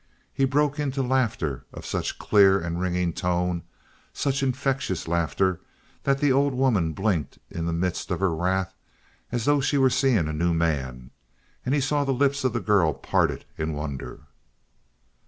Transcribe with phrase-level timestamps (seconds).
[0.33, 3.61] He broke into laughter of such clear and ringing tone
[4.13, 5.61] such infectious laughter
[6.05, 8.73] that the old woman blinked in the midst of her wrath
[9.31, 11.11] as though she were seeing a new man,
[11.63, 14.21] and he saw the lips of the girl parted in wonder.